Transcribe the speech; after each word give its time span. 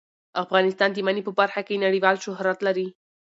افغانستان 0.43 0.89
د 0.93 0.97
منی 1.07 1.21
په 1.27 1.31
برخه 1.39 1.61
کې 1.67 1.83
نړیوال 1.85 2.15
شهرت 2.25 2.59
لري. 2.67 2.87